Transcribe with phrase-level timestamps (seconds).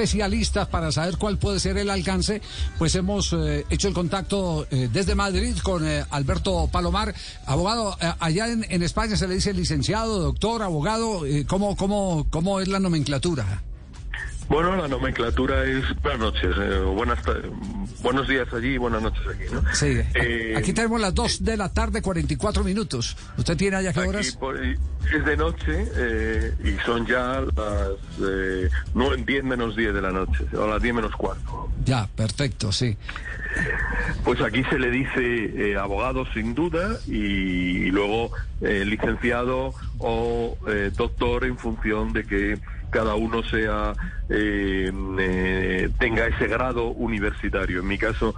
[0.00, 2.40] Especialistas para saber cuál puede ser el alcance,
[2.78, 7.96] pues hemos eh, hecho el contacto eh, desde Madrid con eh, Alberto Palomar, abogado.
[8.00, 11.22] eh, allá en, en España se le dice licenciado, doctor, abogado.
[11.46, 13.62] ¿cómo, cómo, ¿Cómo es la nomenclatura?
[14.50, 17.18] Bueno, la nomenclatura es buenas noches, eh, buenas
[18.02, 19.62] buenos días allí y buenas noches aquí, ¿no?
[19.72, 23.16] Sí, Eh, aquí tenemos las 2 de la tarde, 44 minutos.
[23.38, 24.32] ¿Usted tiene allá qué horas?
[24.32, 27.88] por- es de noche eh, y son ya las
[28.20, 31.68] eh, no, 10 menos 10 de la noche, o las 10 menos cuarto.
[31.84, 32.96] Ya, perfecto, sí.
[34.24, 40.90] Pues aquí se le dice eh, abogado sin duda y, luego eh, licenciado o eh,
[40.94, 42.58] doctor en función de que
[42.90, 43.92] cada uno sea
[44.28, 47.80] eh, eh, tenga ese grado universitario.
[47.80, 48.34] En mi caso,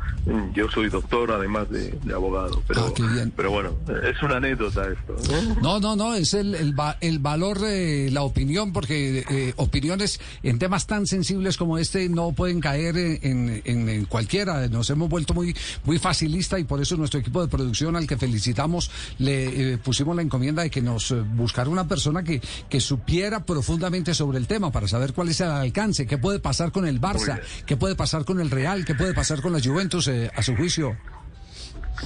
[0.54, 3.32] yo soy doctor además de, de abogado, pero, Ah, qué bien.
[3.36, 5.16] pero bueno, es una anécdota esto.
[5.62, 5.78] ¿no?
[5.80, 10.86] No, no, es el, el, el valor de la opinión, porque eh, opiniones en temas
[10.86, 14.66] tan sensibles como este no pueden caer en, en- en cualquiera.
[14.68, 18.16] Nos hemos vuelto muy, muy facilista y por eso nuestro equipo de producción, al que
[18.16, 23.44] felicitamos, le eh, pusimos la encomienda de que nos buscara una persona que, que supiera
[23.44, 27.00] profundamente sobre el tema para saber cuál es el alcance, qué puede pasar con el
[27.00, 30.42] Barça, qué puede pasar con el Real, qué puede pasar con la Juventus, eh, a
[30.42, 30.96] su juicio.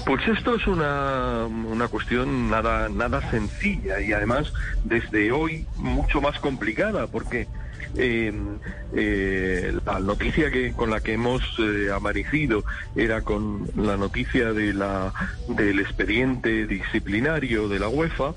[0.04, 4.52] Pues esto es una, una cuestión nada, nada sencilla y además
[4.84, 7.48] desde hoy mucho más complicada porque
[7.96, 8.32] eh,
[8.94, 12.62] eh, la noticia que con la que hemos eh, amanecido
[12.94, 15.14] era con la noticia de la,
[15.48, 18.34] del expediente disciplinario de la UEFA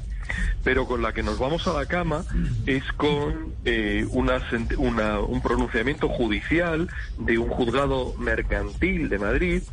[0.64, 2.24] pero con la que nos vamos a la cama
[2.66, 4.40] es con eh, una,
[4.78, 9.64] un pronunciamiento judicial de un juzgado mercantil de Madrid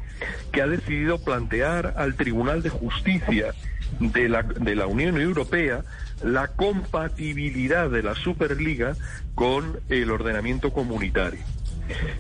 [0.53, 3.55] que ha decidido plantear al Tribunal de Justicia
[4.01, 5.85] de la, de la Unión Europea
[6.23, 8.97] la compatibilidad de la Superliga
[9.35, 11.41] con el ordenamiento comunitario.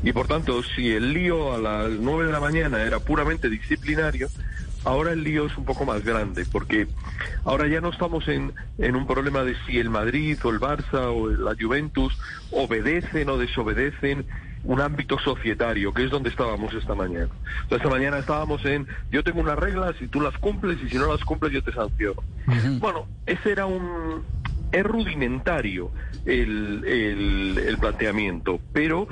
[0.03, 4.29] Y por tanto, si el lío a las 9 de la mañana era puramente disciplinario,
[4.87, 6.87] ahora el lío es un poco más grande, porque
[7.45, 11.11] ahora ya no estamos en, en un problema de si el Madrid o el Barça
[11.13, 12.17] o la Juventus
[12.53, 14.27] obedecen o desobedecen
[14.63, 17.29] un ámbito societario, que es donde estábamos esta mañana.
[17.67, 20.89] O sea, esta mañana estábamos en, yo tengo unas reglas y tú las cumples y
[20.89, 22.23] si no las cumples yo te sanciono.
[22.81, 24.25] Bueno, ese era un,
[24.73, 25.93] es rudimentario
[26.25, 29.07] el, el- el planteamiento, pero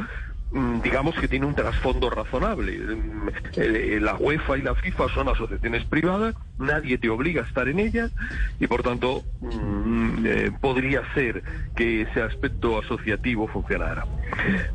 [0.82, 2.78] digamos que tiene un trasfondo razonable.
[2.78, 7.68] Mm, eh, La UEFA y la FIFA son asociaciones privadas, nadie te obliga a estar
[7.68, 8.12] en ellas
[8.60, 11.42] y por tanto mm, eh, podría ser
[11.74, 14.06] que ese aspecto asociativo funcionara.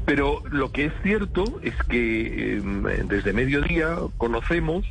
[0.05, 2.61] Pero lo que es cierto es que eh,
[3.05, 4.85] desde mediodía conocemos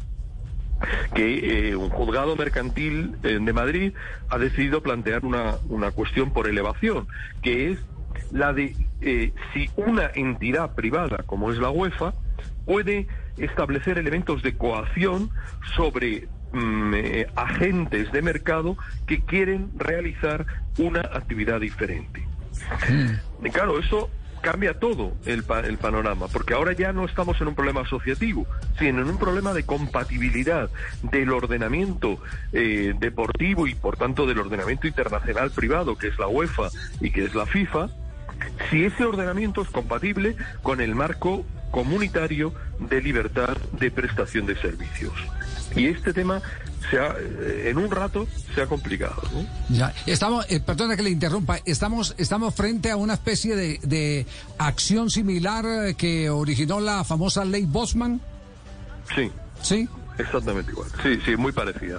[1.12, 3.92] que eh, un juzgado mercantil de Madrid
[4.30, 7.08] ha decidido plantear una, una cuestión por elevación,
[7.42, 7.78] que es
[8.32, 12.12] la de eh, si una entidad privada como es la UEFA
[12.64, 13.06] puede
[13.36, 15.30] establecer elementos de coacción
[15.76, 18.76] sobre mm, eh, agentes de mercado
[19.06, 20.44] que quieren realizar
[20.78, 22.26] una actividad diferente.
[23.44, 27.48] Y claro, eso cambia todo el, pa- el panorama, porque ahora ya no estamos en
[27.48, 28.46] un problema asociativo,
[28.78, 30.70] sino en un problema de compatibilidad
[31.02, 32.18] del ordenamiento
[32.52, 36.68] eh, deportivo y por tanto del ordenamiento internacional privado, que es la UEFA
[37.00, 37.88] y que es la FIFA,
[38.70, 45.12] si ese ordenamiento es compatible con el marco comunitario de libertad de prestación de servicios.
[45.76, 46.40] Y este tema
[46.90, 49.22] se ha, eh, en un rato se ha complicado.
[49.32, 49.44] ¿no?
[49.68, 54.26] Ya, estamos, eh, perdona que le interrumpa, estamos, estamos frente a una especie de, de
[54.56, 58.20] acción similar eh, que originó la famosa ley Bosman,
[59.14, 59.30] Sí.
[59.62, 59.88] ¿sí?
[60.18, 60.88] Exactamente igual.
[61.02, 61.98] Sí, sí, muy parecida.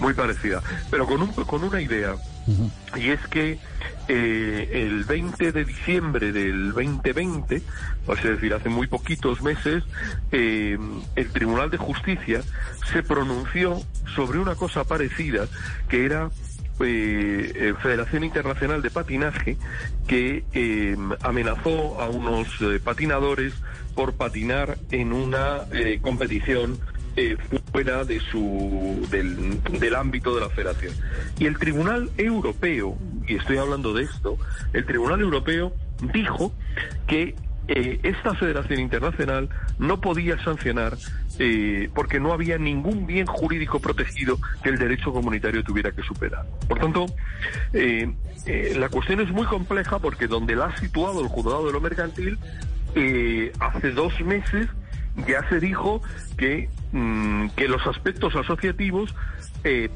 [0.00, 0.62] Muy parecida.
[0.90, 2.14] Pero con, un, con una idea.
[2.96, 3.58] Y es que
[4.08, 7.62] eh, el 20 de diciembre del 2020,
[8.06, 9.84] o sea, es decir, hace muy poquitos meses,
[10.32, 10.78] eh,
[11.14, 12.42] el Tribunal de Justicia
[12.92, 13.80] se pronunció
[14.14, 15.46] sobre una cosa parecida
[15.88, 16.30] que era
[16.80, 19.56] eh, eh, Federación Internacional de Patinaje
[20.06, 23.54] que eh, amenazó a unos eh, patinadores
[23.94, 26.80] por patinar en una eh, competición
[27.16, 27.36] eh,
[27.70, 30.94] fuera de su del, del ámbito de la federación.
[31.38, 34.38] Y el Tribunal Europeo, y estoy hablando de esto,
[34.72, 35.74] el Tribunal Europeo
[36.12, 36.52] dijo
[37.06, 37.34] que
[37.68, 39.48] eh, esta Federación Internacional
[39.78, 40.96] no podía sancionar
[41.38, 46.44] eh, porque no había ningún bien jurídico protegido que el derecho comunitario tuviera que superar.
[46.68, 47.06] Por tanto,
[47.72, 48.12] eh,
[48.76, 52.38] la cuestión es muy compleja porque donde la ha situado el juzgado de lo mercantil,
[53.60, 54.68] hace dos meses
[55.26, 56.02] ya se dijo
[56.36, 59.14] que, mm, que los aspectos asociativos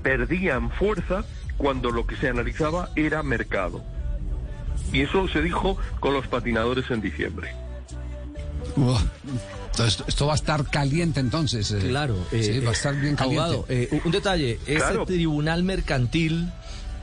[0.03, 1.25] perdían fuerza
[1.57, 3.83] cuando lo que se analizaba era mercado.
[4.93, 7.53] Y eso se dijo con los patinadores en diciembre.
[10.07, 11.71] esto, va a estar caliente entonces.
[11.73, 11.79] Eh.
[11.89, 12.17] Claro.
[12.31, 13.43] sí, va a estar bien caliente.
[13.43, 14.59] Abogado, eh, un detalle.
[14.67, 16.51] Ese tribunal mercantil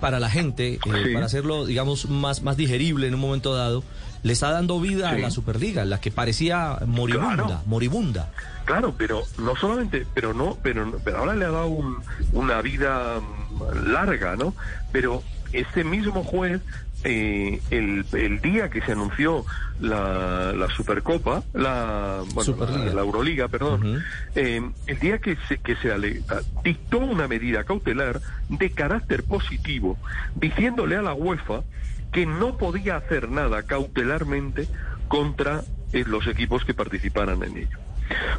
[0.04, 3.86] para la gente, eh, para hacerlo, digamos, más, más digerible en un momento dado,
[4.22, 8.30] le está dando vida a la Superliga, la que parecía moribunda, moribunda.
[8.66, 11.80] Claro, pero no solamente, pero no, pero, pero ahora le ha dado
[12.34, 14.54] una vida mm, larga, ¿no?
[14.92, 15.24] Pero
[15.54, 16.62] este mismo juez
[17.06, 19.46] eh, el, el, día que se anunció
[19.82, 22.24] la, la Supercopa, la,
[22.94, 24.02] la, Euroliga, perdón,
[24.36, 25.92] eh, el día que se, que se
[26.64, 29.98] dictó una medida cautelar de carácter positivo,
[30.36, 31.64] diciéndole a la UEFA
[32.14, 34.68] que no podía hacer nada cautelarmente
[35.10, 35.62] contra
[35.92, 37.80] eh, los equipos que participaran en ello.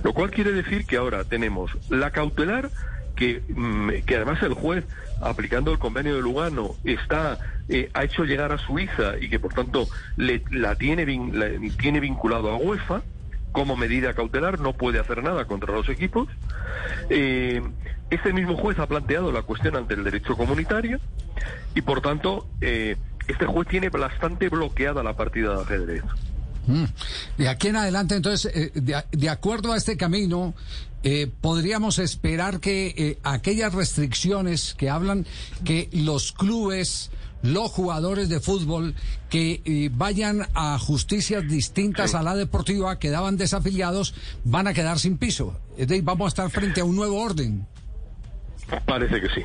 [0.03, 2.71] Lo cual quiere decir que ahora tenemos la cautelar
[3.17, 4.85] que, mm, que además el juez,
[5.21, 7.39] aplicando el convenio de Lugano, está
[7.69, 11.07] eh, ha hecho llegar a Suiza y que por tanto le, la, tiene,
[11.79, 13.03] tiene vinculado a UEFA
[13.53, 16.29] como medida cautelar, no puede hacer nada contra los equipos.
[17.09, 17.63] Eh,
[18.11, 21.01] este mismo juez ha planteado la cuestión ante el derecho comunitario
[21.75, 22.97] y por tanto eh,
[23.29, 26.03] este juez tiene bastante bloqueada la partida de ajedrez.
[26.67, 26.85] Mm.
[27.39, 30.55] De aquí en adelante, entonces, eh, de, acuerdo a este camino,
[31.03, 35.27] eh, podríamos esperar que eh, aquellas restricciones que hablan
[35.65, 37.11] que los clubes,
[37.43, 38.95] los jugadores de fútbol
[39.29, 44.15] que vayan a justicias distintas a la deportiva, quedaban desafiliados,
[44.45, 45.59] van a quedar sin piso.
[45.77, 47.67] Es decir, vamos a estar frente a un nuevo orden.
[48.87, 49.43] Parece que sí.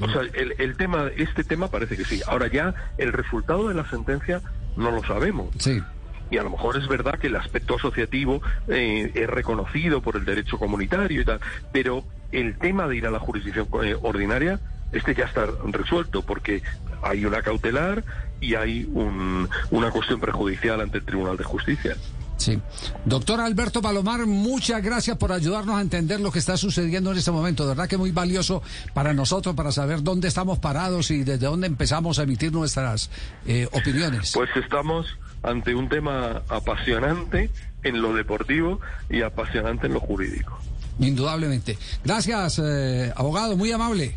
[0.00, 2.20] o sea, el, el, tema, este tema parece que sí.
[2.28, 4.40] Ahora ya el resultado de la sentencia
[4.76, 5.48] no lo sabemos.
[5.58, 5.80] Sí
[6.30, 10.24] y a lo mejor es verdad que el aspecto asociativo eh, es reconocido por el
[10.24, 11.40] derecho comunitario y tal,
[11.72, 14.60] pero el tema de ir a la jurisdicción eh, ordinaria,
[14.92, 16.62] este ya está resuelto porque
[17.02, 18.04] hay una cautelar
[18.40, 21.96] y hay un, una cuestión prejudicial ante el Tribunal de Justicia.
[22.38, 22.58] Sí.
[23.04, 27.32] Doctor Alberto Palomar, muchas gracias por ayudarnos a entender lo que está sucediendo en este
[27.32, 27.64] momento.
[27.64, 28.62] De verdad que muy valioso
[28.94, 33.10] para nosotros, para saber dónde estamos parados y desde dónde empezamos a emitir nuestras
[33.44, 34.32] eh, opiniones.
[34.34, 37.50] Pues estamos ante un tema apasionante
[37.82, 40.58] en lo deportivo y apasionante en lo jurídico.
[40.98, 41.78] Indudablemente.
[42.04, 44.16] Gracias, eh, abogado, muy amable.